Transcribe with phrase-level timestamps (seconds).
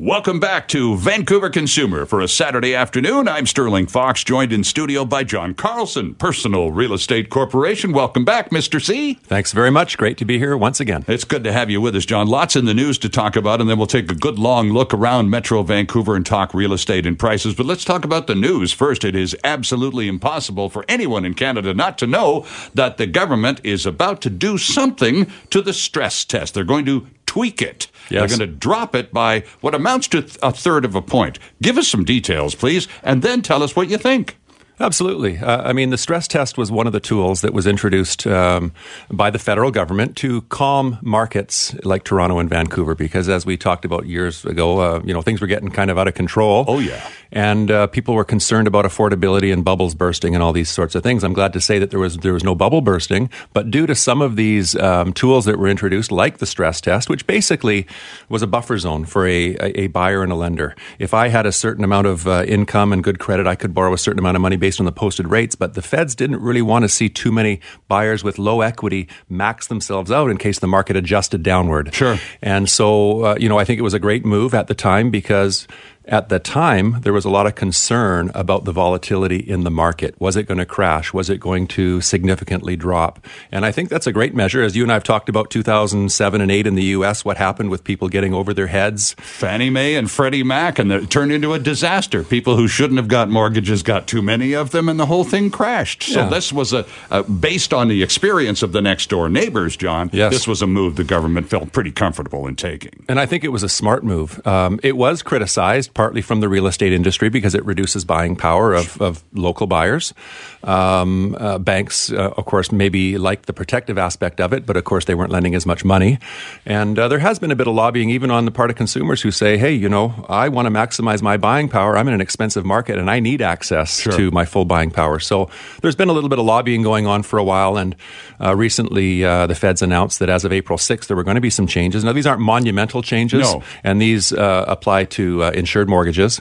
[0.00, 3.26] Welcome back to Vancouver Consumer for a Saturday afternoon.
[3.26, 7.90] I'm Sterling Fox, joined in studio by John Carlson, Personal Real Estate Corporation.
[7.90, 8.80] Welcome back, Mr.
[8.80, 9.14] C.
[9.14, 9.98] Thanks very much.
[9.98, 11.04] Great to be here once again.
[11.08, 12.28] It's good to have you with us, John.
[12.28, 14.94] Lots in the news to talk about, and then we'll take a good long look
[14.94, 17.56] around Metro Vancouver and talk real estate and prices.
[17.56, 19.02] But let's talk about the news first.
[19.02, 23.84] It is absolutely impossible for anyone in Canada not to know that the government is
[23.84, 26.54] about to do something to the stress test.
[26.54, 27.88] They're going to tweak it.
[28.10, 28.30] Yes.
[28.30, 31.38] They're going to drop it by what amounts to a third of a point.
[31.62, 34.36] Give us some details, please, and then tell us what you think.
[34.80, 35.38] Absolutely.
[35.38, 38.72] Uh, I mean, the stress test was one of the tools that was introduced um,
[39.10, 43.84] by the federal government to calm markets like Toronto and Vancouver, because as we talked
[43.84, 46.64] about years ago, uh, you know, things were getting kind of out of control.
[46.68, 50.70] Oh yeah, and uh, people were concerned about affordability and bubbles bursting and all these
[50.70, 51.24] sorts of things.
[51.24, 53.96] I'm glad to say that there was there was no bubble bursting, but due to
[53.96, 57.86] some of these um, tools that were introduced, like the stress test, which basically
[58.28, 60.76] was a buffer zone for a, a, a buyer and a lender.
[61.00, 63.92] If I had a certain amount of uh, income and good credit, I could borrow
[63.92, 66.60] a certain amount of money based on the posted rates, but the feds didn't really
[66.60, 67.58] want to see too many
[67.88, 71.94] buyers with low equity max themselves out in case the market adjusted downward.
[71.94, 72.18] Sure.
[72.42, 75.10] And so, uh, you know, I think it was a great move at the time
[75.10, 75.66] because
[76.08, 80.18] at the time, there was a lot of concern about the volatility in the market.
[80.18, 81.12] Was it going to crash?
[81.12, 83.24] Was it going to significantly drop?
[83.52, 84.62] And I think that's a great measure.
[84.62, 87.70] As you and I have talked about 2007 and 8 in the U.S., what happened
[87.70, 89.14] with people getting over their heads?
[89.18, 92.24] Fannie Mae and Freddie Mac, and it turned into a disaster.
[92.24, 95.50] People who shouldn't have got mortgages got too many of them, and the whole thing
[95.50, 96.04] crashed.
[96.04, 96.28] So yeah.
[96.28, 100.08] this was a, a, based on the experience of the next door neighbors, John.
[100.12, 100.32] Yes.
[100.32, 103.04] This was a move the government felt pretty comfortable in taking.
[103.08, 104.44] And I think it was a smart move.
[104.46, 108.72] Um, it was criticized partly from the real estate industry because it reduces buying power
[108.72, 110.14] of, of local buyers.
[110.62, 114.84] Um, uh, banks, uh, of course, maybe like the protective aspect of it, but of
[114.84, 116.20] course they weren't lending as much money.
[116.64, 119.22] And uh, there has been a bit of lobbying even on the part of consumers
[119.22, 121.96] who say, hey, you know, I want to maximize my buying power.
[121.96, 124.12] I'm in an expensive market and I need access sure.
[124.12, 125.18] to my full buying power.
[125.18, 125.50] So
[125.82, 127.76] there's been a little bit of lobbying going on for a while.
[127.76, 127.96] And
[128.40, 131.40] uh, recently uh, the feds announced that as of April 6th, there were going to
[131.40, 132.04] be some changes.
[132.04, 133.64] Now, these aren't monumental changes, no.
[133.82, 135.42] and these uh, apply to
[135.86, 136.40] mortgages.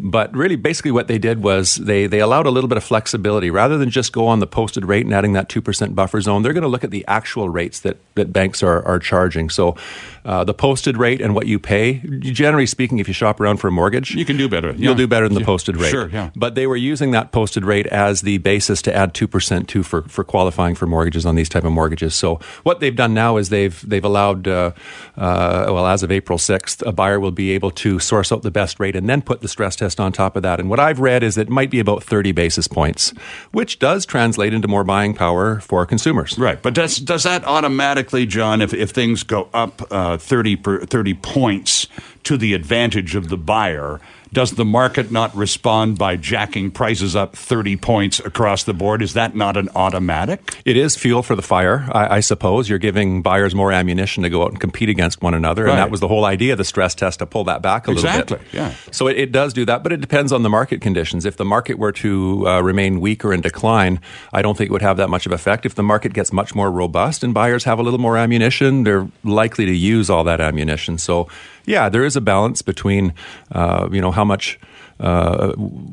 [0.00, 3.50] But really, basically, what they did was they, they allowed a little bit of flexibility.
[3.50, 6.52] Rather than just go on the posted rate and adding that 2% buffer zone, they're
[6.52, 9.50] going to look at the actual rates that, that banks are, are charging.
[9.50, 9.76] So
[10.24, 13.68] uh, the posted rate and what you pay, generally speaking, if you shop around for
[13.68, 14.72] a mortgage, you can do better.
[14.72, 15.90] You'll do better than the posted rate.
[15.90, 16.30] Sure, yeah.
[16.36, 20.02] But they were using that posted rate as the basis to add 2% to for,
[20.02, 22.14] for qualifying for mortgages on these type of mortgages.
[22.14, 24.72] So what they've done now is they've, they've allowed, uh,
[25.16, 28.50] uh, well, as of April 6th, a buyer will be able to source out the
[28.52, 30.60] best rate and then put the stress test on top of that.
[30.60, 33.14] And and what I've read is it might be about 30 basis points,
[33.52, 36.38] which does translate into more buying power for consumers.
[36.38, 36.60] Right.
[36.60, 41.14] But does, does that automatically, John, if, if things go up uh, 30, per, 30
[41.14, 41.88] points
[42.24, 43.98] to the advantage of the buyer,
[44.32, 49.02] does the market not respond by jacking prices up 30 points across the board?
[49.02, 50.60] Is that not an automatic?
[50.64, 52.68] It is fuel for the fire, I, I suppose.
[52.68, 55.64] You're giving buyers more ammunition to go out and compete against one another.
[55.64, 55.70] Right.
[55.70, 57.92] And that was the whole idea of the stress test to pull that back a
[57.92, 58.46] exactly, little bit.
[58.46, 58.92] Exactly, yeah.
[58.92, 61.24] So it, it, does do that, but it depends on the market conditions.
[61.24, 64.00] If the market were to uh, remain weak or in decline,
[64.32, 65.66] I don't think it would have that much of effect.
[65.66, 69.08] If the market gets much more robust and buyers have a little more ammunition, they're
[69.22, 70.98] likely to use all that ammunition.
[70.98, 71.28] So
[71.68, 73.14] yeah, there is a balance between,
[73.52, 74.58] uh, you know, how much.
[75.00, 75.52] Uh,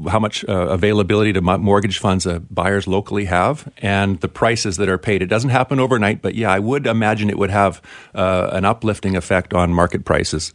[0.10, 4.90] how much uh, availability to mortgage funds uh, buyers locally have and the prices that
[4.90, 5.22] are paid.
[5.22, 7.84] It doesn't happen overnight, but yeah, I would imagine it would have
[8.16, 10.54] uh, an uplifting effect on market prices.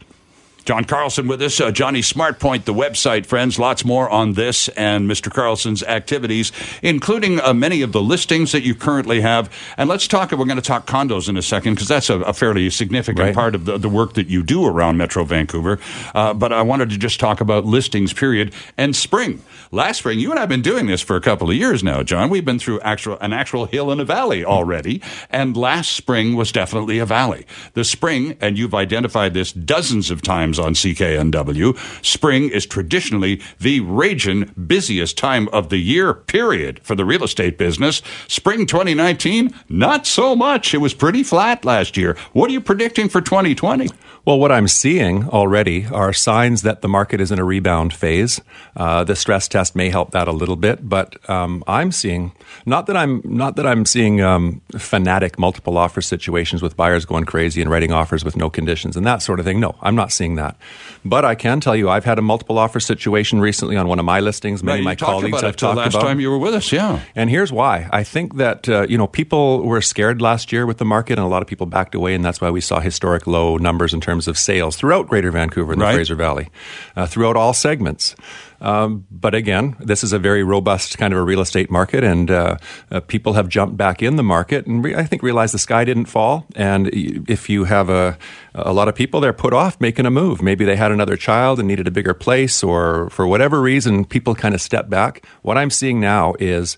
[0.65, 1.61] John Carlson with us.
[1.61, 3.59] Uh, Johnny SmartPoint, the website, friends.
[3.59, 5.33] Lots more on this and Mr.
[5.33, 9.53] Carlson's activities, including uh, many of the listings that you currently have.
[9.77, 12.33] And let's talk, we're going to talk condos in a second because that's a, a,
[12.33, 13.35] fairly significant right.
[13.35, 15.79] part of the, the, work that you do around Metro Vancouver.
[16.15, 19.43] Uh, but I wanted to just talk about listings, period, and spring.
[19.73, 22.03] Last spring, you and I have been doing this for a couple of years now,
[22.03, 22.29] John.
[22.29, 25.01] We've been through actual, an actual hill and a valley already.
[25.31, 27.47] And last spring was definitely a valley.
[27.75, 32.05] The spring, and you've identified this dozens of times on CKNW.
[32.05, 37.59] Spring is traditionally the raging busiest time of the year, period, for the real estate
[37.59, 38.03] business.
[38.29, 40.75] Spring 2019, not so much.
[40.75, 42.17] It was pretty flat last year.
[42.33, 43.89] What are you predicting for 2020?
[44.27, 48.41] Well, what I'm seeing already are signs that the market is in a rebound phase.
[48.77, 52.33] Uh, the stress test may help that a little bit, but um, I'm seeing
[52.67, 57.25] not that I'm not that I'm seeing um, fanatic multiple offer situations with buyers going
[57.25, 59.59] crazy and writing offers with no conditions and that sort of thing.
[59.59, 60.57] No, I'm not seeing that.
[61.03, 64.05] But I can tell you, I've had a multiple offer situation recently on one of
[64.05, 64.63] my listings.
[64.63, 66.03] Many right, of my colleagues have talked last about.
[66.03, 67.01] time you were with us, yeah.
[67.17, 70.77] And here's why: I think that uh, you know people were scared last year with
[70.77, 73.27] the market, and a lot of people backed away, and that's why we saw historic
[73.27, 75.95] low numbers in terms of sales throughout Greater Vancouver and the right.
[75.95, 76.49] Fraser Valley,
[76.97, 78.15] uh, throughout all segments.
[78.61, 82.31] Um, but again, this is a very robust kind of a real estate market, and
[82.31, 82.57] uh,
[82.91, 85.85] uh, people have jumped back in the market, and re- I think realized the sky
[85.85, 86.47] didn't fall.
[86.55, 88.19] And if you have a
[88.55, 90.43] a lot of people, they're put off making a move.
[90.43, 94.35] Maybe they had another child and needed a bigger place, or for whatever reason, people
[94.35, 95.25] kind of step back.
[95.43, 96.77] What I'm seeing now is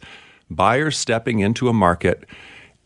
[0.51, 2.27] buyers stepping into a market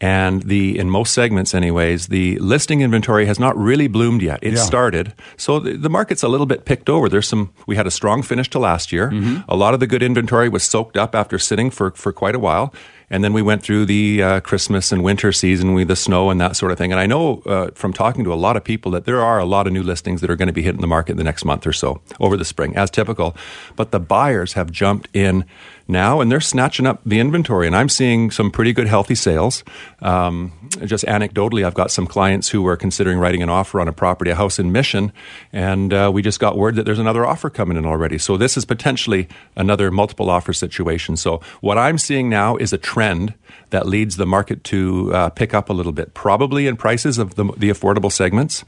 [0.01, 4.53] and the in most segments anyways the listing inventory has not really bloomed yet it
[4.53, 4.59] Yeah.
[4.61, 7.91] started so the, the market's a little bit picked over there's some we had a
[7.91, 9.11] strong finish to last year
[9.49, 12.39] a lot of the good inventory was soaked up after sitting for for quite a
[12.39, 12.75] while
[13.09, 16.41] and then we went through the uh, Christmas and winter season with the snow and
[16.41, 16.91] that sort of thing.
[16.91, 19.45] And I know uh, from talking to a lot of people that there are a
[19.45, 21.45] lot of new listings that are going to be hitting the market in the next
[21.45, 23.37] month or so over the spring, as typical.
[23.77, 25.45] But the buyers have jumped in
[25.89, 27.67] now and they're snatching up the inventory.
[27.67, 29.65] And I'm seeing some pretty good, healthy sales.
[30.01, 30.53] Um,
[30.85, 34.31] just anecdotally, I've got some clients who were considering writing an offer on a property,
[34.31, 35.13] a house in Mission,
[35.53, 38.19] and uh, we just got word that there's another offer coming in already.
[38.19, 41.17] So this is potentially another multiple offer situation.
[41.17, 43.35] So what I'm seeing now is a trend
[43.71, 47.35] that leads the market to uh, pick up a little bit, probably in prices of
[47.35, 48.65] the, the affordable segments,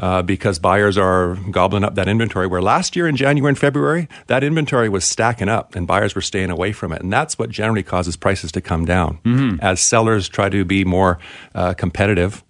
[0.00, 2.46] uh, because buyers are gobbling up that inventory.
[2.46, 6.20] Where last year in January and February, that inventory was stacking up and buyers were
[6.20, 7.02] staying away from it.
[7.02, 9.18] And that's what generally causes prices to come down
[9.62, 11.18] as sellers try to be more
[11.54, 12.42] uh, competitive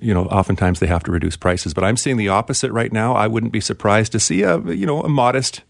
[0.00, 1.72] you know, oftentimes they have to reduce prices.
[1.72, 3.14] But I'm seeing the opposite right now.
[3.14, 5.62] I wouldn't be surprised to see a you know a modest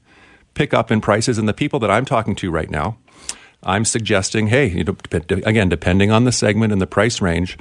[0.54, 1.38] pickup in prices.
[1.38, 2.98] And the people that I'm talking to right now,
[3.62, 7.56] I'm suggesting, hey, you know, again, depending on the segment and the price range,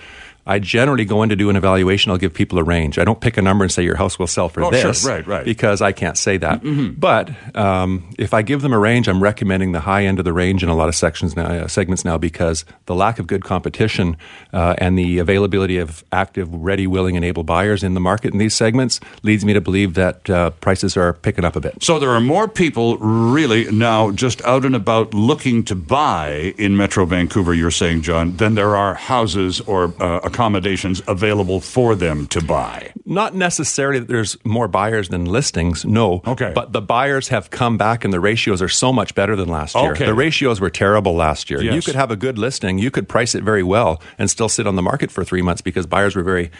[0.48, 2.12] I generally go in to do an evaluation.
[2.12, 3.00] I'll give people a range.
[3.00, 4.84] I don't pick a number and say your house will sell for Oh, sure.
[4.84, 5.44] this, Right, right.
[5.44, 6.62] Because I can't say that.
[7.00, 10.34] But um, if I give them a range, I'm recommending the high end of the
[10.34, 13.44] range in a lot of sections now, uh, segments now, because the lack of good
[13.44, 14.18] competition
[14.54, 18.38] uh, and the availability of active, ready, willing, and able buyers in the market in
[18.40, 21.82] these segments leads me to believe that uh, prices are picking up a bit.
[21.82, 26.78] So there are more people really now just out and about looking to buy in
[26.78, 32.28] Metro Vancouver, you're saying, John, than there are houses or uh, accommodations available for them
[32.28, 32.92] to buy.
[33.06, 36.22] Not necessarily that there's more buyers than listings, no.
[36.28, 36.52] Okay.
[36.54, 39.76] But the buyers have come back and the ratios are so much better than last
[39.76, 39.92] year.
[39.94, 40.06] Okay.
[40.06, 41.62] The ratios were terrible last year.
[41.62, 41.74] Yes.
[41.74, 44.68] You could have a good listing, you could price it very well and still sit
[44.68, 46.52] on the market for three months because buyers were very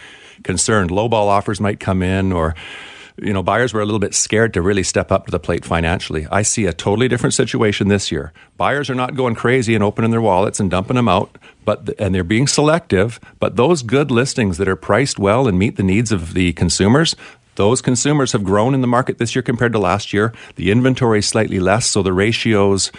[0.42, 0.90] concerned.
[0.90, 2.54] Lowball offers might come in or
[3.18, 5.64] you know, buyers were a little bit scared to really step up to the plate
[5.64, 6.26] financially.
[6.30, 8.32] I see a totally different situation this year.
[8.56, 12.14] Buyers are not going crazy and opening their wallets and dumping them out, but and
[12.14, 13.18] they're being selective.
[13.40, 17.16] But those good listings that are priced well and meet the needs of the consumers,
[17.54, 20.32] those consumers have grown in the market this year compared to last year.
[20.56, 22.92] The inventory is slightly less, so the ratios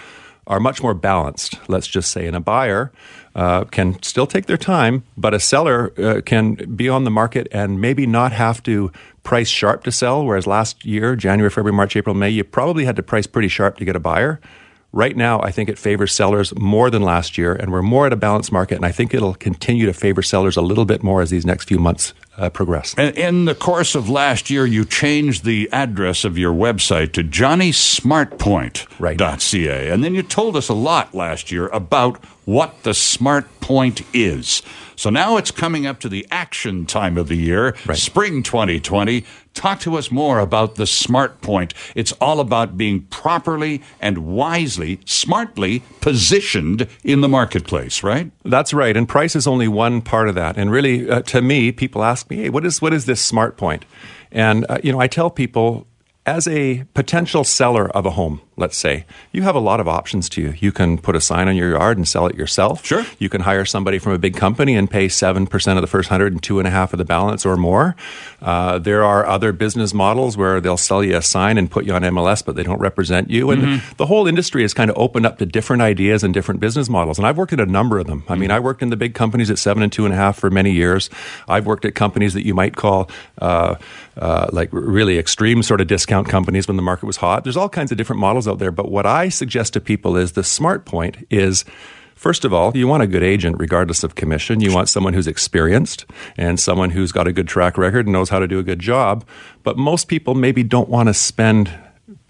[0.48, 2.26] are much more balanced, let's just say.
[2.26, 2.92] And a buyer
[3.36, 7.48] uh, can still take their time, but a seller uh, can be on the market
[7.52, 8.92] and maybe not have to
[9.24, 10.26] price sharp to sell.
[10.26, 13.78] Whereas last year, January, February, March, April, May, you probably had to price pretty sharp
[13.78, 14.40] to get a buyer.
[14.98, 18.14] Right now, I think it favors sellers more than last year, and we're more at
[18.14, 18.78] a balanced market.
[18.78, 21.66] And I think it'll continue to favor sellers a little bit more as these next
[21.66, 22.96] few months uh, progress.
[22.98, 27.24] And in the course of last year, you changed the address of your website to
[27.24, 29.90] johnnysmartpoint.ca.
[29.92, 34.62] And then you told us a lot last year about what the Smart Point is.
[34.96, 37.98] So now it's coming up to the action time of the year, Right.
[37.98, 39.26] spring 2020.
[39.54, 41.74] Talk to us more about the Smart Point.
[41.94, 48.32] It's all about being properly and wisely, smartly positioned in the marketplace, right?
[48.46, 50.56] That's right, and price is only one part of that.
[50.58, 53.58] And really, uh, to me, people ask me, "Hey, what is what is this smart
[53.58, 53.84] point?"
[54.32, 55.86] And uh, you know, I tell people,
[56.26, 60.28] as a potential seller of a home, let's say, you have a lot of options
[60.30, 60.54] to you.
[60.58, 62.86] You can put a sign on your yard and sell it yourself.
[62.86, 63.06] Sure.
[63.20, 66.10] You can hire somebody from a big company and pay seven percent of the first
[66.10, 67.96] hundred and two and a half of the balance or more.
[68.42, 71.94] Uh, there are other business models where they'll sell you a sign and put you
[71.94, 73.52] on MLS, but they don't represent you.
[73.52, 76.90] And the whole industry has kind of opened up to different ideas and different business
[76.90, 77.18] models.
[77.18, 78.24] And I've worked at a number of them.
[78.28, 80.38] I mean, I worked in the big companies at seven and two and a half
[80.38, 81.10] for many years.
[81.48, 83.10] I've worked at companies that you might call
[83.40, 83.76] uh,
[84.18, 87.44] uh, like really extreme sort of discount companies when the market was hot.
[87.44, 88.72] There's all kinds of different models out there.
[88.72, 91.66] But what I suggest to people is the smart point is
[92.18, 94.60] First of all, you want a good agent regardless of commission.
[94.60, 98.30] You want someone who's experienced and someone who's got a good track record and knows
[98.30, 99.24] how to do a good job.
[99.62, 101.72] But most people maybe don't want to spend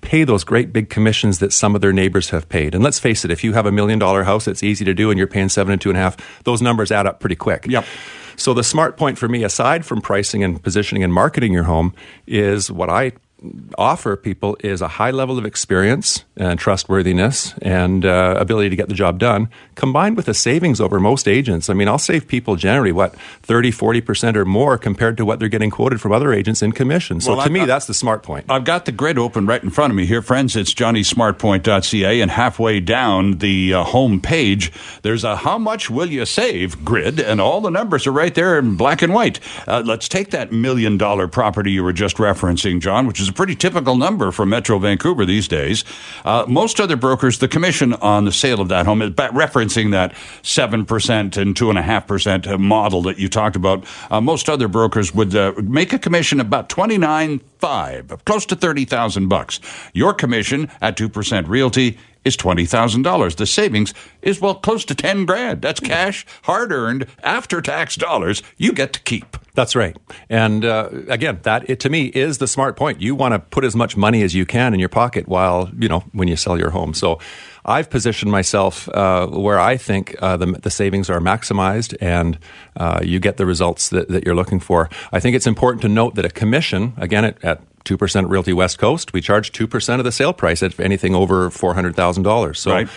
[0.01, 2.75] pay those great big commissions that some of their neighbors have paid.
[2.75, 5.09] And let's face it, if you have a million dollar house, it's easy to do
[5.09, 7.65] and you're paying seven and two and a half, those numbers add up pretty quick.
[7.67, 7.85] Yep.
[8.35, 11.93] So the smart point for me, aside from pricing and positioning and marketing your home,
[12.27, 13.13] is what I
[13.77, 18.89] offer people is a high level of experience and trustworthiness and uh, ability to get
[18.89, 21.69] the job done combined with a savings over most agents.
[21.69, 25.49] I mean i'll save people generally what 30 40% or more compared to what they're
[25.49, 27.21] getting quoted from other agents in commission.
[27.21, 28.45] So well, to I, me that's the smart point.
[28.49, 30.07] I've got the grid open right in front of me.
[30.07, 34.71] Here friends it's johnnysmartpoint.ca and halfway down the uh, home page
[35.03, 38.57] there's a how much will you save grid and all the numbers are right there
[38.57, 39.39] in black and white.
[39.67, 43.31] Uh, let's take that million dollar property you were just referencing john which is is
[43.31, 45.83] a pretty typical number for Metro Vancouver these days.
[46.23, 50.13] Uh, most other brokers, the commission on the sale of that home is referencing that
[50.43, 53.85] 7% and 2.5% model that you talked about.
[54.09, 59.27] Uh, most other brokers would uh, make a commission about 29 five, close to 30,000
[59.27, 59.59] bucks.
[59.93, 63.35] Your commission at 2% realty is $20,000.
[63.35, 65.61] The savings is, well, close to 10 grand.
[65.61, 69.37] That's cash, hard earned, after tax dollars you get to keep.
[69.55, 69.97] That's right.
[70.29, 73.01] And uh, again, that it, to me is the smart point.
[73.01, 75.87] You want to put as much money as you can in your pocket while, you
[75.87, 76.93] know, when you sell your home.
[76.93, 77.17] So
[77.65, 82.37] I've positioned myself uh, where I think uh, the, the, savings are maximized and
[82.75, 84.89] uh, you get the results that, that, you're looking for.
[85.11, 88.77] I think it's important to note that a commission, again, at, at 2% Realty West
[88.77, 92.55] Coast, we charge 2% of the sale price at anything over $400,000.
[92.57, 92.89] So right.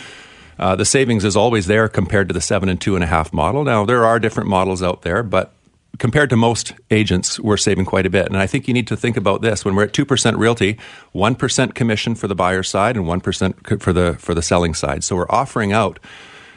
[0.59, 3.32] Uh, the savings is always there compared to the seven and two and a half
[3.32, 3.64] model.
[3.64, 5.54] Now, there are different models out there, but
[5.99, 8.26] compared to most agents, we're saving quite a bit.
[8.26, 10.76] And I think you need to think about this when we're at 2% realty,
[11.14, 15.02] 1% commission for the buyer side and 1% for the, for the selling side.
[15.02, 15.99] So we're offering out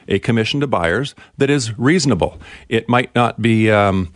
[0.08, 2.40] a commission to buyers that is reasonable.
[2.68, 4.12] It might not be um,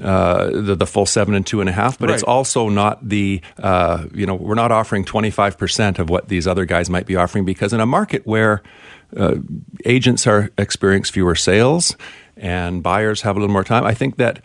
[0.00, 2.14] uh, the, the, full seven and two and a half, but right.
[2.14, 6.64] it's also not the, uh, you know, we're not offering 25% of what these other
[6.64, 8.62] guys might be offering because in a market where
[9.16, 9.36] uh,
[9.84, 11.96] agents are experience fewer sales
[12.36, 14.42] and buyers have a little more time, I think that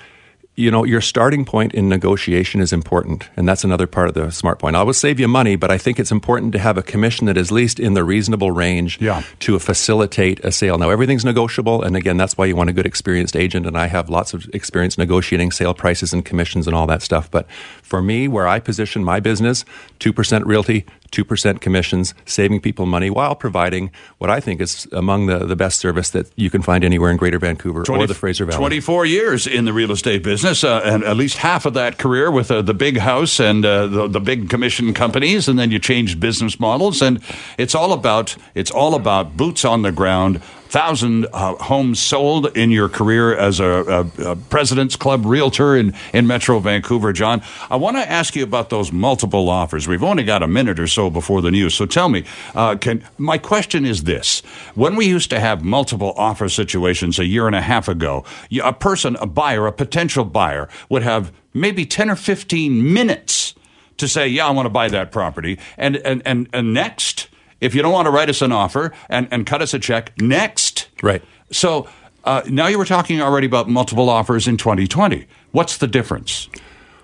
[0.55, 3.29] you know, your starting point in negotiation is important.
[3.35, 4.77] And that's another part of the smart point.
[4.77, 7.35] I will save you money, but I think it's important to have a commission that
[7.37, 9.23] is at least in the reasonable range yeah.
[9.39, 10.77] to facilitate a sale.
[10.77, 11.83] Now, everything's negotiable.
[11.83, 13.65] And again, that's why you want a good experienced agent.
[13.65, 17.29] And I have lots of experience negotiating sale prices and commissions and all that stuff.
[17.29, 17.49] But
[17.83, 19.65] for me, where I position my business,
[19.99, 25.39] 2% realty, 2% commissions, saving people money while providing what I think is among the,
[25.39, 28.45] the best service that you can find anywhere in Greater Vancouver 20, or the Fraser
[28.45, 28.57] Valley.
[28.57, 32.31] 24 years in the real estate business, uh, and at least half of that career
[32.31, 35.79] with uh, the big house and uh, the, the big commission companies, and then you
[35.79, 37.21] changed business models, and
[37.57, 40.41] it's all about it's all about boots on the ground
[40.75, 45.95] thousand uh, homes sold in your career as a, a, a, President's Club realtor in,
[46.11, 47.41] in Metro Vancouver, John.
[47.69, 49.87] I want to ask you about those multiple offers.
[49.87, 52.25] We've only got a minute or so before the news, so tell me.
[52.53, 54.41] Uh, can my question is this:
[54.73, 58.25] When we used to have multiple offer situations a year and a half ago,
[58.61, 63.55] a person, a buyer, a potential buyer, would have maybe ten or fifteen minutes
[63.95, 67.29] to say, "Yeah, I want to buy that property," and and and, and next
[67.61, 70.11] if you don't want to write us an offer and, and cut us a check,
[70.21, 70.89] next.
[71.01, 71.23] Right.
[71.51, 71.87] So
[72.23, 75.27] uh, now you were talking already about multiple offers in 2020.
[75.51, 76.49] What's the difference?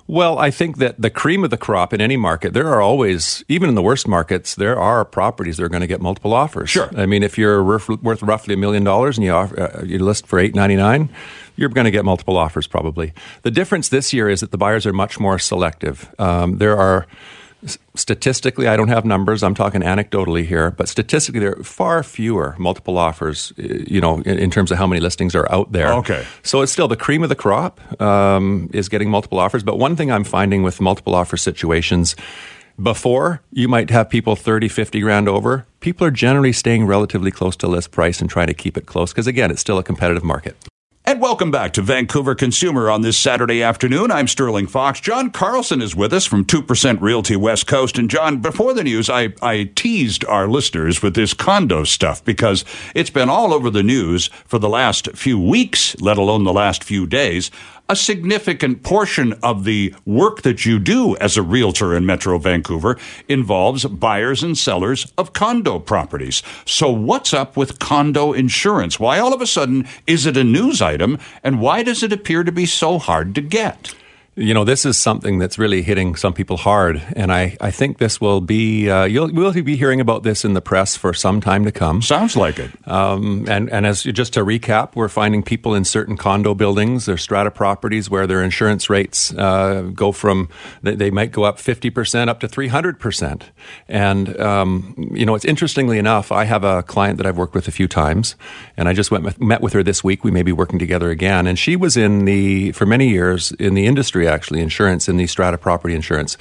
[0.08, 3.46] Well, I think that the cream of the crop in any market, there are always,
[3.48, 6.70] even in the worst markets, there are properties that are going to get multiple offers.
[6.70, 6.89] Sure.
[6.98, 7.88] I mean, if you're worth,
[8.22, 11.10] roughly a million dollars and you, offer, uh, you list for eight ninety nine,
[11.55, 13.13] you're going to get multiple offers probably.
[13.43, 16.13] The difference this year is that the buyers are much more selective.
[16.20, 17.08] Um, there are
[17.95, 19.43] statistically, I don't have numbers.
[19.43, 23.53] I'm talking anecdotally here, but statistically, there are far fewer multiple offers.
[23.57, 25.93] You know, in, in terms of how many listings are out there.
[25.93, 26.25] Okay.
[26.43, 29.63] So it's still the cream of the crop um, is getting multiple offers.
[29.63, 32.15] But one thing I'm finding with multiple offer situations.
[32.81, 35.67] Before, you might have people 30, 50 grand over.
[35.81, 39.11] People are generally staying relatively close to list price and trying to keep it close
[39.11, 40.55] because, again, it's still a competitive market.
[41.11, 44.11] And welcome back to Vancouver Consumer on this Saturday afternoon.
[44.11, 45.01] I'm Sterling Fox.
[45.01, 47.97] John Carlson is with us from 2% Realty West Coast.
[47.97, 52.63] And John, before the news, I, I teased our listeners with this condo stuff because
[52.95, 56.81] it's been all over the news for the last few weeks, let alone the last
[56.81, 57.51] few days
[57.91, 62.98] a significant portion of the work that you do as a realtor in Metro Vancouver
[63.27, 66.41] involves buyers and sellers of condo properties.
[66.65, 68.98] So, what's up with condo insurance?
[68.98, 72.45] Why all of a sudden is it a news item, and why does it appear
[72.45, 73.93] to be so hard to get?
[74.35, 77.97] You know, this is something that's really hitting some people hard, and I, I think
[77.97, 81.41] this will be uh, you'll we'll be hearing about this in the press for some
[81.41, 82.01] time to come.
[82.01, 82.71] Sounds like it.
[82.88, 87.17] Um, and and as just to recap, we're finding people in certain condo buildings, their
[87.17, 90.47] strata properties, where their insurance rates uh, go from
[90.81, 93.51] they, they, might go up fifty percent up to three hundred percent.
[93.89, 97.67] And um, you know, it's interestingly enough, I have a client that I've worked with
[97.67, 98.38] a few times,
[98.77, 100.23] and I just went with, met with her this week.
[100.23, 103.73] We may be working together again, and she was in the for many years in
[103.73, 106.38] the industry industry, actually, insurance in the strata property insurance.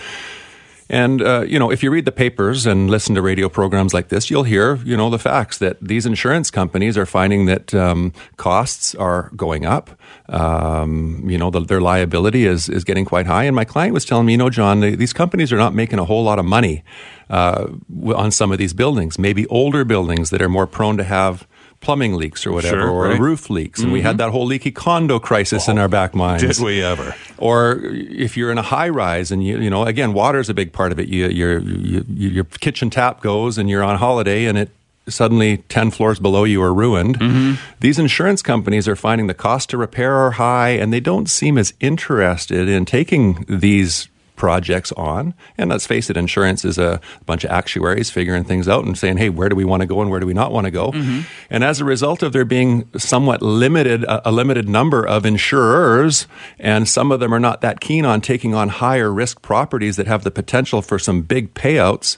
[0.90, 4.08] And uh, you know, if you read the papers and listen to radio programs like
[4.08, 8.12] this, you'll hear you know the facts that these insurance companies are finding that um,
[8.36, 9.90] costs are going up.
[10.28, 13.44] Um, you know, the, their liability is is getting quite high.
[13.44, 16.04] And my client was telling me, you know, John, these companies are not making a
[16.04, 16.82] whole lot of money
[17.30, 17.68] uh,
[18.12, 19.16] on some of these buildings.
[19.16, 21.46] Maybe older buildings that are more prone to have
[21.80, 23.20] plumbing leaks or whatever, sure, or right.
[23.20, 23.80] roof leaks.
[23.80, 23.94] And mm-hmm.
[23.94, 26.42] we had that whole leaky condo crisis oh, in our back minds.
[26.42, 27.14] Did we ever?
[27.38, 30.54] Or if you're in a high rise and you, you know, again, water is a
[30.54, 31.08] big part of it.
[31.08, 34.70] You, you, your kitchen tap goes and you're on holiday and it
[35.08, 37.18] suddenly 10 floors below you are ruined.
[37.18, 37.54] Mm-hmm.
[37.80, 41.56] These insurance companies are finding the cost to repair are high and they don't seem
[41.56, 44.09] as interested in taking these
[44.40, 45.34] projects on.
[45.58, 49.18] And let's face it, insurance is a bunch of actuaries figuring things out and saying,
[49.18, 50.92] hey, where do we want to go and where do we not want to go?
[50.92, 51.20] Mm-hmm.
[51.50, 56.26] And as a result of there being somewhat limited, a, a limited number of insurers,
[56.58, 60.06] and some of them are not that keen on taking on higher risk properties that
[60.06, 62.16] have the potential for some big payouts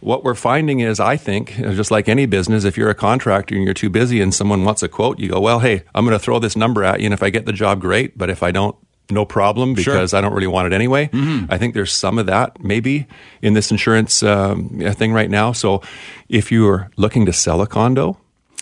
[0.00, 3.64] what we're finding is, I think, just like any business, if you're a contractor and
[3.64, 6.18] you're too busy and someone wants a quote, you go, well, hey, I'm going to
[6.18, 7.06] throw this number at you.
[7.06, 8.18] And if I get the job, great.
[8.18, 8.74] But if I don't,
[9.12, 10.18] no problem because sure.
[10.18, 11.08] I don't really want it anyway.
[11.08, 11.52] Mm-hmm.
[11.52, 13.06] I think there's some of that maybe
[13.40, 15.52] in this insurance um, thing right now.
[15.52, 15.82] So
[16.28, 18.18] if you're looking to sell a condo,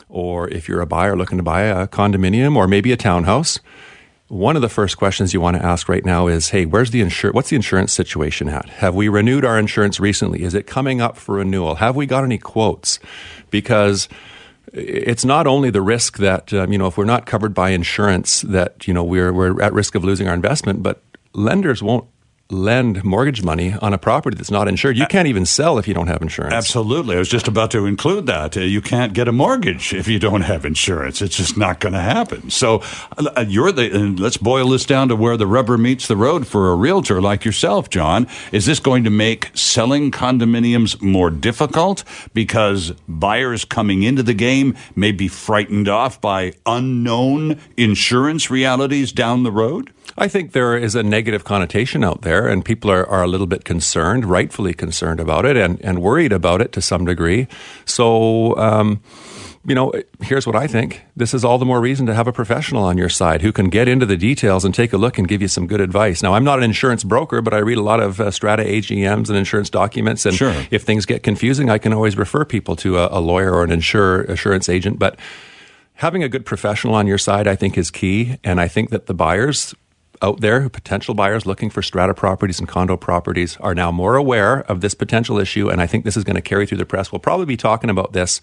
[0.09, 3.61] or if you're a buyer looking to buy a condominium or maybe a townhouse,
[4.27, 7.03] one of the first questions you want to ask right now is, hey, where's the
[7.03, 8.69] insur- what's the insurance situation at?
[8.69, 10.43] Have we renewed our insurance recently?
[10.43, 11.77] Is it coming up for renewal?
[11.77, 13.01] Have we got any quotes?
[13.51, 14.09] Because
[14.73, 18.43] it's not only the risk that um, you know if we're not covered by insurance
[18.43, 22.07] that you know we're we're at risk of losing our investment, but lenders won't
[22.51, 24.97] lend mortgage money on a property that's not insured.
[24.97, 26.55] You can't even sell if you don't have insurance.
[26.55, 27.17] Absolutely.
[27.17, 28.57] I was just about to include that.
[28.57, 31.23] Uh, you can't get a mortgage if you don't have insurance.
[31.23, 32.51] It's just not going to happen.
[32.51, 32.83] So
[33.17, 36.71] uh, you're the, let's boil this down to where the rubber meets the road for
[36.71, 38.27] a realtor like yourself, John.
[38.53, 42.05] Is this going to make selling condominiums more difficult
[42.35, 49.43] because buyers coming into the game may be frightened off by unknown insurance realities down
[49.43, 49.93] the road?
[50.19, 53.47] I think there is a negative connotation out there, and people are, are a little
[53.47, 57.49] bit concerned, rightfully concerned about it, and, and worried about it to some degree.
[57.85, 59.03] So, um,
[59.67, 61.03] you know, here's what I think.
[61.17, 63.69] This is all the more reason to have a professional on your side who can
[63.69, 66.23] get into the details and take a look and give you some good advice.
[66.23, 69.29] Now, I'm not an insurance broker, but I read a lot of uh, strata AGMs
[69.29, 70.25] and insurance documents.
[70.25, 70.55] And sure.
[70.71, 73.71] if things get confusing, I can always refer people to a, a lawyer or an
[73.71, 74.99] insurer, insurance agent.
[74.99, 75.19] But
[75.95, 78.39] having a good professional on your side, I think, is key.
[78.43, 79.75] And I think that the buyers
[80.23, 84.61] out there, potential buyers looking for strata properties and condo properties, are now more aware
[84.63, 85.69] of this potential issue.
[85.69, 87.11] And I think this is going to carry through the press.
[87.11, 88.41] We'll probably be talking about this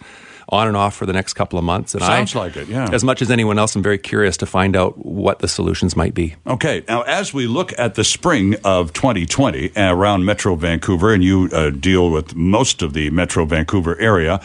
[0.49, 1.93] on and off for the next couple of months.
[1.93, 2.89] And Sounds I, like it, yeah.
[2.91, 6.13] As much as anyone else, I'm very curious to find out what the solutions might
[6.13, 6.35] be.
[6.45, 11.49] Okay, now as we look at the spring of 2020 around Metro Vancouver, and you
[11.51, 14.39] uh, deal with most of the Metro Vancouver area,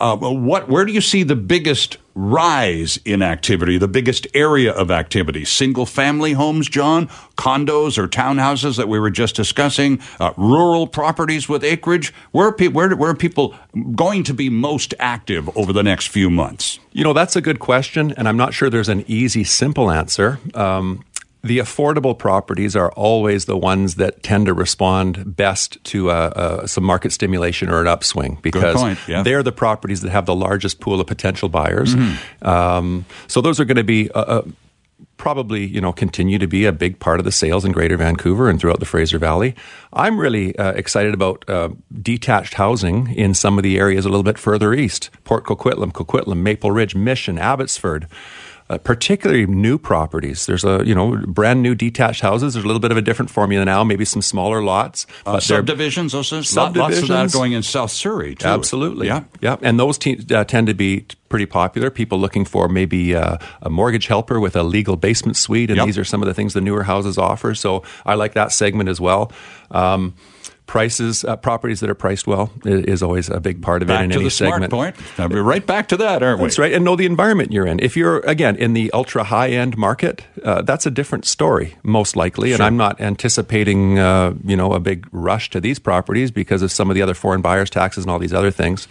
[0.00, 4.90] uh, what, where do you see the biggest rise in activity, the biggest area of
[4.90, 5.44] activity?
[5.44, 11.48] Single family homes, John, condos or townhouses that we were just discussing, uh, rural properties
[11.48, 12.12] with acreage.
[12.32, 13.54] Where are, pe- where, where are people
[13.94, 16.78] going to be most active over the next few months?
[16.92, 20.40] You know, that's a good question, and I'm not sure there's an easy, simple answer.
[20.54, 21.04] Um,
[21.42, 26.66] the affordable properties are always the ones that tend to respond best to uh, uh,
[26.66, 29.22] some market stimulation or an upswing because yeah.
[29.22, 31.94] they're the properties that have the largest pool of potential buyers.
[31.94, 32.46] Mm-hmm.
[32.46, 34.10] Um, so those are going to be.
[34.10, 34.42] Uh, uh,
[35.16, 38.48] probably you know continue to be a big part of the sales in Greater Vancouver
[38.48, 39.54] and throughout the Fraser Valley.
[39.92, 44.22] I'm really uh, excited about uh, detached housing in some of the areas a little
[44.22, 48.08] bit further east: Port Coquitlam, Coquitlam, Maple Ridge, Mission, Abbotsford
[48.70, 50.46] uh, particularly new properties.
[50.46, 52.54] There's a you know brand new detached houses.
[52.54, 53.82] There's a little bit of a different formula now.
[53.82, 56.14] Maybe some smaller lots, uh, subdivisions.
[56.14, 57.10] Also, subdivisions.
[57.10, 58.46] Lots of that going in South Surrey too.
[58.46, 59.56] Absolutely, yeah, yeah.
[59.60, 61.90] And those te- uh, tend to be pretty popular.
[61.90, 65.86] People looking for maybe uh, a mortgage helper with a legal basement suite, and yep.
[65.86, 67.56] these are some of the things the newer houses offer.
[67.56, 69.32] So I like that segment as well.
[69.72, 70.14] Um,
[70.70, 74.02] prices, uh, properties that are priced well is, is, always a big part of back
[74.02, 74.70] it in to any the segment.
[74.70, 75.18] Smart point.
[75.18, 76.44] Now, we're right back to that, aren't we?
[76.44, 77.80] That's right, and know the environment you're in.
[77.80, 82.14] If you're again in the ultra high end market, uh, that's a different story, most
[82.14, 82.52] likely.
[82.52, 86.70] And I'm not anticipating, uh, you know, a big rush to these properties because of
[86.70, 88.86] some of the other foreign buyers taxes and all these other things.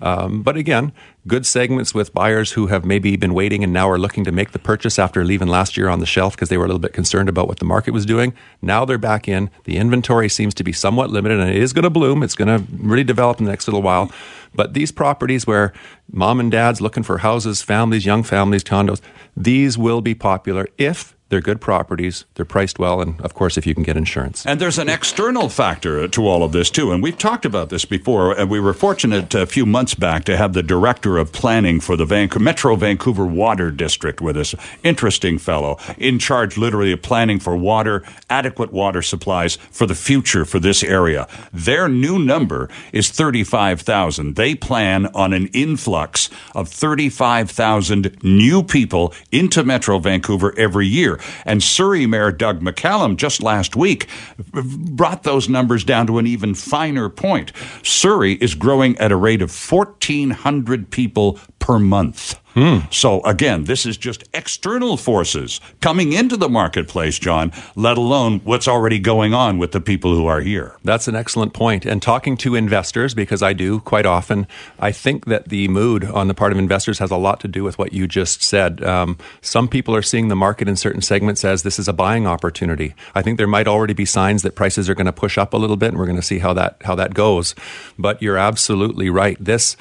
[0.00, 0.92] Um, but again,
[1.26, 4.52] good segments with buyers who have maybe been waiting and now are looking to make
[4.52, 6.92] the purchase after leaving last year on the shelf because they were a little bit
[6.92, 8.32] concerned about what the market was doing.
[8.62, 9.50] Now they're back in.
[9.64, 12.22] The inventory seems to be somewhat limited and it is going to bloom.
[12.22, 14.10] It's going to really develop in the next little while.
[14.54, 15.72] But these properties where
[16.10, 19.00] mom and dad's looking for houses, families, young families, condos,
[19.36, 23.66] these will be popular if they're good properties, they're priced well, and of course, if
[23.66, 24.44] you can get insurance.
[24.44, 26.92] And there's an external factor to all of this, too.
[26.92, 28.38] And we've talked about this before.
[28.38, 31.96] And we were fortunate a few months back to have the director of planning for
[31.96, 34.54] the Vancouver, Metro Vancouver Water District with us.
[34.82, 40.44] Interesting fellow, in charge literally of planning for water, adequate water supplies for the future
[40.44, 41.28] for this area.
[41.52, 44.34] Their new number is 35,000.
[44.34, 51.19] They plan on an influx of 35,000 new people into Metro Vancouver every year.
[51.44, 54.08] And Surrey Mayor Doug McCallum just last week
[54.52, 57.52] brought those numbers down to an even finer point.
[57.82, 62.40] Surrey is growing at a rate of 1,400 people per month.
[62.90, 68.68] So again, this is just external forces coming into the marketplace, John, let alone what's
[68.68, 70.76] already going on with the people who are here.
[70.84, 71.86] That's an excellent point.
[71.86, 74.46] And talking to investors, because I do quite often,
[74.78, 77.64] I think that the mood on the part of investors has a lot to do
[77.64, 78.82] with what you just said.
[78.84, 82.26] Um, some people are seeing the market in certain segments as this is a buying
[82.26, 82.94] opportunity.
[83.14, 85.56] I think there might already be signs that prices are going to push up a
[85.56, 87.54] little bit, and we're going to see how that how that goes.
[87.98, 89.36] But you're absolutely right.
[89.42, 89.76] This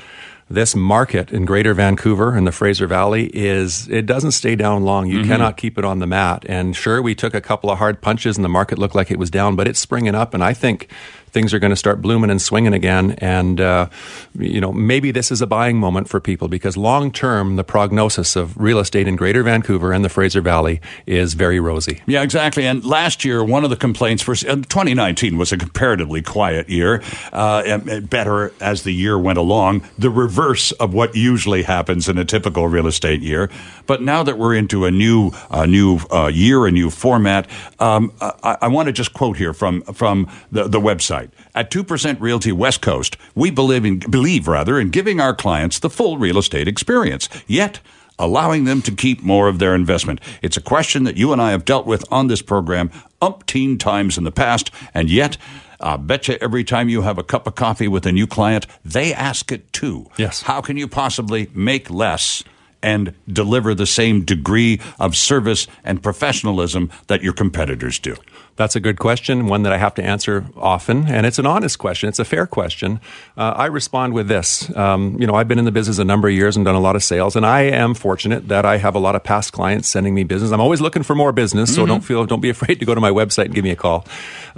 [0.50, 5.08] this market in Greater Vancouver and the Fraser Valley is it doesn't stay down long.
[5.08, 5.30] You mm-hmm.
[5.30, 6.44] cannot keep it on the mat.
[6.50, 9.20] And sure, we took a couple of hard punches and the market looked like it
[9.20, 10.34] was down, but it's springing up.
[10.34, 10.90] And I think
[11.32, 13.12] things are going to start blooming and swinging again.
[13.20, 13.90] And uh,
[14.38, 18.36] you know, maybe this is a buying moment for people because long term, the prognosis
[18.36, 22.02] of real estate in Greater Vancouver and the Fraser Valley is very rosy.
[22.06, 22.66] Yeah, exactly.
[22.66, 27.02] And last year, one of the complaints for uh, 2019 was a comparatively quiet year,
[27.34, 32.26] uh, better as the year went along, the reverse of what usually happens in a
[32.26, 33.50] typical real estate year.
[33.86, 38.12] But now that we're into a new, uh, new uh, year, a new format, um,
[38.22, 41.19] I, I want to just quote here from from the, the website
[41.56, 43.18] at Two Percent Realty West Coast.
[43.36, 47.30] We believe in believe rather in giving our clients the full real estate experience.
[47.48, 47.80] Yet
[48.18, 50.20] allowing them to keep more of their investment.
[50.42, 54.18] It's a question that you and I have dealt with on this program umpteen times
[54.18, 55.38] in the past, and yet.
[55.82, 58.68] I bet you every time you have a cup of coffee with a new client,
[58.84, 60.10] they ask it too.
[60.18, 60.42] Yes.
[60.42, 62.44] How can you possibly make less
[62.84, 68.18] and deliver the same degree of service and professionalism that your competitors do?
[68.60, 71.80] That's a good question, one that I have to answer often, and it's an honest
[71.80, 72.10] question.
[72.10, 73.00] It's a fair question.
[73.38, 74.70] Uh, I respond with this.
[74.76, 76.82] Um, you know, I've been in the business a number of years and done a
[76.82, 79.88] lot of sales, and I am fortunate that I have a lot of past clients
[79.88, 80.52] sending me business.
[80.52, 83.00] I'm always looking for more business, so don't feel, don't be afraid to go to
[83.00, 84.06] my website and give me a call.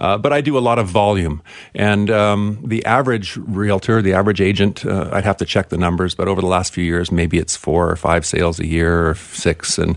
[0.02, 1.44] Uh, but I do a lot of volume,
[1.76, 6.16] and um, the average realtor, the average agent, uh, I'd have to check the numbers,
[6.16, 9.16] but over the last few years, maybe it's four or five sales a year or
[9.16, 9.78] six.
[9.78, 9.96] And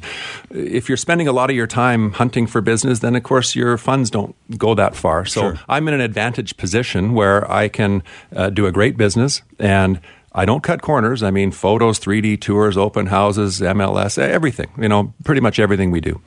[0.51, 3.79] if you're spending a lot of your time hunting for business, then of course your
[3.79, 5.25] funds don't go that far.
[5.25, 5.61] So Sure.
[5.71, 8.03] I'm in an advantage position where I can
[8.37, 10.01] uh, do a great business and
[10.37, 11.23] I don't cut corners.
[11.23, 16.01] I mean, photos, 3D tours, open houses, MLS, everything, you know, pretty much everything we
[16.01, 16.21] do.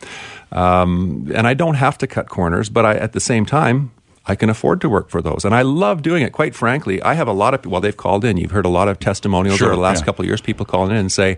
[0.51, 3.91] Um, and I don't have to cut corners, but I, at the same time,
[4.25, 5.45] I can afford to work for those.
[5.45, 6.33] And I love doing it.
[6.33, 8.37] Quite frankly, I have a lot of, well, they've called in.
[8.37, 10.05] You've heard a lot of testimonials Sure, over the last yeah.
[10.05, 11.37] couple of years, people calling in and say,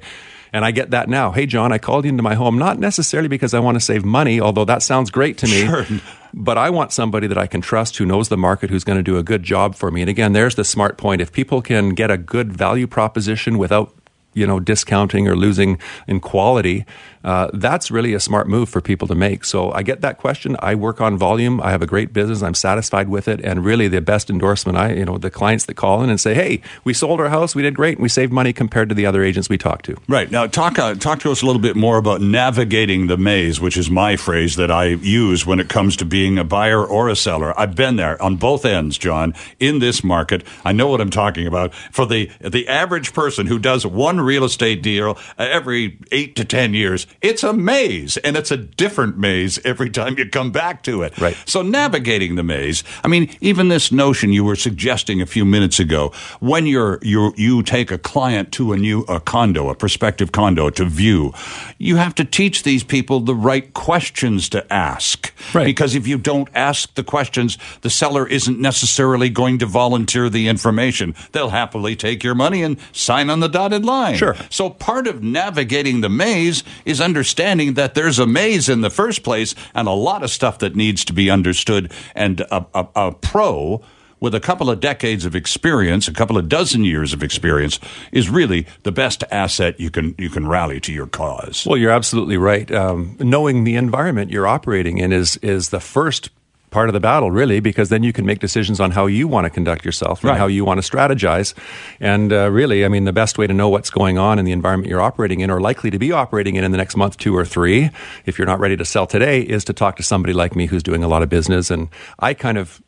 [0.52, 1.32] and I get that now.
[1.32, 4.04] Hey, John, I called you into my home, not necessarily because I want to save
[4.04, 5.66] money, although that sounds great to me.
[5.66, 5.86] Sure.
[6.34, 9.04] But I want somebody that I can trust who knows the market, who's going to
[9.04, 10.02] do a good job for me.
[10.02, 11.22] And again, there's the smart point.
[11.22, 13.94] If people can get a good value proposition without
[14.34, 16.86] you know, discounting or losing in quality,
[17.24, 19.44] uh, that's really a smart move for people to make.
[19.44, 20.56] So I get that question.
[20.60, 21.60] I work on volume.
[21.62, 22.42] I have a great business.
[22.42, 23.42] I'm satisfied with it.
[23.42, 26.34] And really the best endorsement, I, you know, the clients that call in and say,
[26.34, 27.56] hey, we sold our house.
[27.56, 27.98] We did great.
[27.98, 29.98] And we saved money compared to the other agents we talked to.
[30.08, 30.32] Right.
[30.32, 33.78] Now, talk, uh, talk to us a little bit more about navigating the maze, which
[33.78, 37.16] is my phrase that I use when it comes to being a buyer or a
[37.16, 37.58] seller.
[37.60, 40.44] I've been there on both ends, John, in this market.
[40.64, 41.74] I know what I'm talking about.
[41.74, 46.74] For the, the average person who does one real estate deal every eight to 10
[46.74, 51.04] years, it's a maze and it's a different maze every time you come back to
[51.04, 51.18] it.
[51.20, 51.36] Right.
[51.46, 55.80] So navigating the maze, I mean, even this notion you were suggesting a few minutes
[55.80, 60.32] ago, when you're, you you take a client to a new a condo, a prospective
[60.32, 61.34] condo to view,
[61.78, 65.34] you have to teach these people the right questions to ask.
[65.54, 65.66] Right.
[65.66, 70.48] Because if you don't ask the questions, the seller isn't necessarily going to volunteer the
[70.48, 71.16] information.
[71.32, 74.16] They'll happily take your money and sign on the dotted line.
[74.16, 74.36] Sure.
[74.50, 79.24] So part of navigating the maze is understanding that there's a maze in the first
[79.24, 81.92] place and a lot of stuff that needs to be understood.
[82.16, 83.82] And a, a, a pro
[84.20, 87.80] with a couple of decades of experience, a couple of dozen years of experience,
[88.12, 91.66] is really the best asset you can you can rally to your cause.
[91.66, 92.70] Well, you're absolutely right.
[92.72, 96.30] Um, knowing the environment you're operating in is is the first
[96.72, 99.46] part of the battle, really, because then you can make decisions on how you want
[99.46, 100.38] to conduct yourself and Right.
[100.38, 101.54] how you want to strategize.
[102.00, 104.52] And uh, really, I mean, the best way to know what's going on in the
[104.52, 107.36] environment you're operating in or likely to be operating in in the next month, two
[107.36, 107.90] or three,
[108.26, 110.84] if you're not ready to sell today, is to talk to somebody like me who's
[110.84, 111.72] doing a lot of business.
[111.72, 112.82] And I kind of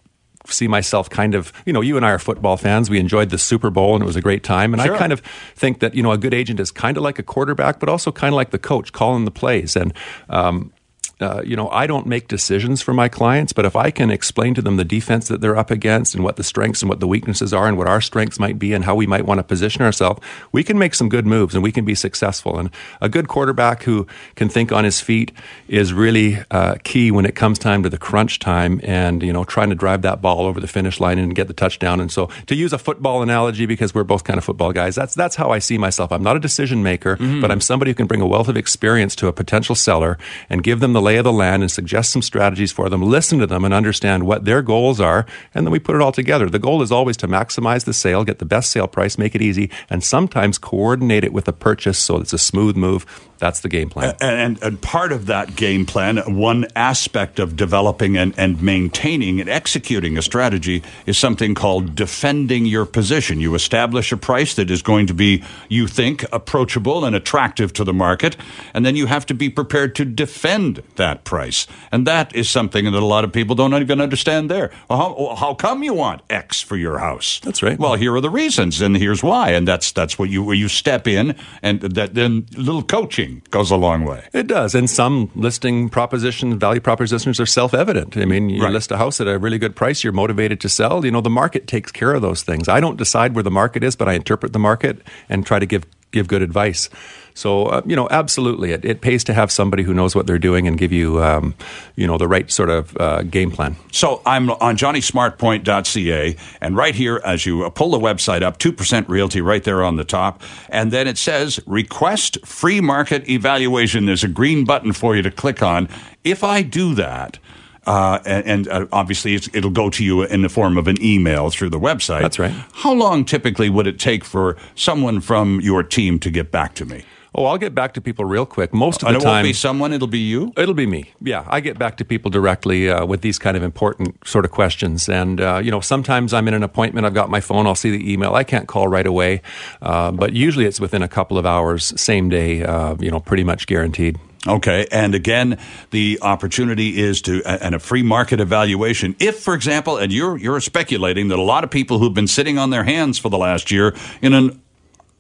[0.47, 2.89] see myself kind of, you know, you and I are football fans.
[2.89, 4.73] We enjoyed the Super Bowl and it was a great time.
[4.73, 4.95] And Sure.
[4.95, 5.21] I kind of
[5.55, 8.11] think that, you know, a good agent is kind of like a quarterback, but also
[8.11, 9.75] kind of like the coach calling the plays.
[9.75, 9.93] And,
[10.29, 10.71] um,
[11.21, 14.53] uh, you know, I don't make decisions for my clients, but if I can explain
[14.55, 17.07] to them the defense that they're up against and what the strengths and what the
[17.07, 19.81] weaknesses are and what our strengths might be and how we might want to position
[19.81, 22.57] ourselves, we can make some good moves and we can be successful.
[22.57, 22.69] And
[23.01, 25.31] a good quarterback who can think on his feet
[25.67, 29.43] is really uh, key when it comes time to the crunch time and, you know,
[29.43, 31.99] trying to drive that ball over the finish line and get the touchdown.
[31.99, 35.15] And so to use a football analogy, because we're both kind of football guys, that's,
[35.15, 36.11] that's how I see myself.
[36.11, 39.15] I'm not a decision maker, but I'm somebody who can bring a wealth of experience
[39.17, 40.17] to a potential seller
[40.49, 43.39] and give them the lay of the land and suggest some strategies for them, listen
[43.39, 46.49] to them and understand what their goals are, and then we put it all together.
[46.49, 49.41] The goal is always to maximize the sale, get the best sale price, make it
[49.41, 53.05] easy, and sometimes coordinate it with a purchase so it's a smooth move.
[53.41, 54.15] That's the game plan.
[54.21, 59.49] And, and part of that game plan, one aspect of developing and, and maintaining and
[59.49, 63.41] executing a strategy is something called defending your position.
[63.41, 67.83] You establish a price that is going to be, you think, approachable and attractive to
[67.83, 68.37] the market,
[68.75, 71.67] and then you have to be prepared to defend that price.
[71.91, 74.71] And that is something that a lot of people don't even understand there.
[74.89, 77.39] How, how come you want X for your house?
[77.43, 77.77] That's right.
[77.77, 80.67] Well, here are the reasons, and here's why, and that's that's what you where you
[80.67, 84.27] step in, and that then little coaching goes a long way.
[84.33, 84.75] It does.
[84.75, 88.17] And some listing propositions, value propositions are self evident.
[88.17, 88.71] I mean, you Right.
[88.73, 91.03] list a house at a really good price, you're motivated to sell.
[91.05, 92.67] You know, the market takes care of those things.
[92.69, 95.65] I don't decide where the market is, but I interpret the market and try to
[95.65, 96.89] give, give good advice.
[97.33, 98.71] So, uh, you know, absolutely.
[98.71, 101.55] It, it pays to have somebody who knows what they're doing and give you, um,
[101.95, 103.75] you know, the right sort of uh, game plan.
[103.91, 109.41] So I'm on johnnysmartpoint.ca, and right here, as you pull the website up, 2% Realty
[109.41, 114.05] right there on the top, and then it says request free market evaluation.
[114.05, 115.89] There's a green button for you to click on.
[116.23, 117.39] If I do that,
[117.85, 121.01] uh, and, and uh, obviously it's, it'll go to you in the form of an
[121.03, 122.21] email through the website.
[122.21, 122.53] That's right.
[122.73, 126.85] How long typically would it take for someone from your team to get back to
[126.85, 127.03] me?
[127.33, 128.73] Oh, I'll get back to people real quick.
[128.73, 130.51] Most of the it time, it won't be someone; it'll be you.
[130.57, 131.11] It'll be me.
[131.21, 134.51] Yeah, I get back to people directly uh, with these kind of important sort of
[134.51, 135.07] questions.
[135.07, 137.89] And, uh, you know, sometimes I'm in an appointment, I've got my phone, I'll see
[137.89, 138.35] the email.
[138.35, 139.41] I can't call right away,
[139.81, 143.45] uh, but usually it's within a couple of hours, same day, uh, you know, pretty
[143.45, 144.19] much guaranteed.
[144.47, 145.59] Okay, and again,
[145.91, 149.15] the opportunity is to and a free market evaluation.
[149.19, 152.57] If, for example, and you're you're speculating that a lot of people who've been sitting
[152.57, 154.59] on their hands for the last year in an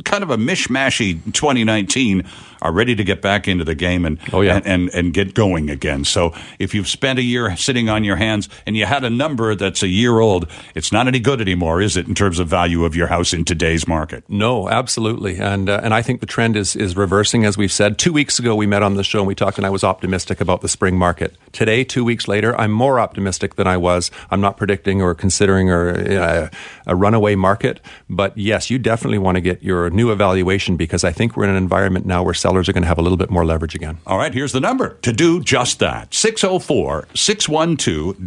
[0.03, 2.23] kind of a mishmashy 2019
[2.61, 4.57] are ready to get back into the game and, Oh, yeah.
[4.57, 6.03] and, and and get going again.
[6.05, 9.55] So if you've spent a year sitting on your hands and you had a number
[9.55, 12.85] that's a year old, it's not any good anymore, is it, in terms of value
[12.85, 14.23] of your house in today's market?
[14.29, 17.45] No, absolutely, and uh, and I think the trend is is reversing.
[17.45, 19.65] As we've said, two weeks ago we met on the show and we talked, and
[19.65, 21.35] I was optimistic about the spring market.
[21.51, 24.11] Today, two weeks later, I'm more optimistic than I was.
[24.29, 26.49] I'm not predicting or considering or uh,
[26.85, 31.11] a runaway market, but yes, you definitely want to get your new evaluation because I
[31.11, 33.29] think we're in an environment now where sellers are going to have a little bit
[33.29, 33.97] more leverage again.
[34.05, 38.17] All right, here's the number to do just that 604 612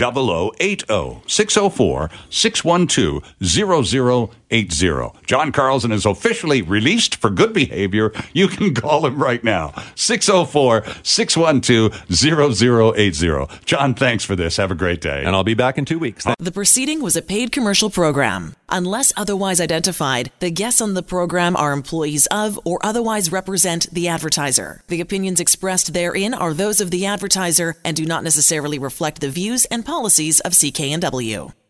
[0.59, 1.23] 0080.
[1.27, 5.11] 604 612 0080.
[5.27, 8.13] John Carlson is officially released for good behavior.
[8.33, 13.47] You can call him right now 604 612 0080.
[13.67, 14.57] John, thanks for this.
[14.57, 15.23] Have a great day.
[15.25, 16.25] And I'll be back in two weeks.
[16.39, 18.55] The proceeding was a paid commercial program.
[18.71, 24.09] Unless otherwise identified, the guests on the program are employees of or otherwise represent the
[24.15, 24.83] advertiser.
[24.89, 29.29] The opinions expressed therein are those of the advertiser and do not necessarily reflect the
[29.31, 31.64] views and policies of CKNW.